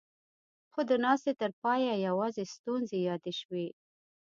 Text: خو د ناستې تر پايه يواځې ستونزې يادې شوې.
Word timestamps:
خو 0.71 0.81
د 0.89 0.91
ناستې 1.05 1.31
تر 1.41 1.51
پايه 1.63 1.93
يواځې 2.07 2.43
ستونزې 2.55 2.97
يادې 3.09 3.33
شوې. 3.39 3.67